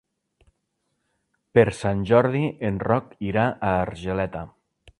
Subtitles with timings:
[1.59, 4.43] Per Sant Jordi en Roc irà a Argeleta.